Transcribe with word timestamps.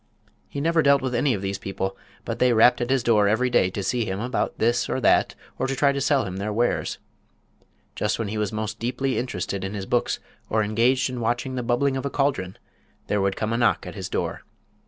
He 0.49 0.59
never 0.61 0.81
dealt 0.81 1.03
with 1.03 1.13
any 1.13 1.35
of 1.35 1.43
these 1.43 1.59
people; 1.59 1.95
but 2.25 2.39
they 2.39 2.53
rapped 2.53 2.81
at 2.81 2.89
his 2.89 3.03
door 3.03 3.27
every 3.27 3.51
day 3.51 3.69
to 3.69 3.83
see 3.83 4.03
him 4.03 4.19
about 4.19 4.57
this 4.57 4.89
or 4.89 4.99
that 4.99 5.35
or 5.59 5.67
to 5.67 5.75
try 5.75 5.91
to 5.91 6.01
sell 6.01 6.25
him 6.25 6.37
their 6.37 6.51
wares. 6.51 6.97
Just 7.95 8.17
when 8.17 8.29
he 8.29 8.37
was 8.39 8.51
most 8.51 8.79
deeply 8.79 9.19
interested 9.19 9.63
in 9.63 9.75
his 9.75 9.85
books 9.85 10.17
or 10.49 10.63
engaged 10.63 11.11
in 11.11 11.21
watching 11.21 11.53
the 11.53 11.61
bubbling 11.61 11.95
of 11.97 12.05
a 12.07 12.09
cauldron 12.09 12.57
there 13.05 13.21
would 13.21 13.35
come 13.35 13.53
a 13.53 13.57
knock 13.57 13.85
at 13.85 13.93
his 13.93 14.09
door. 14.09 14.41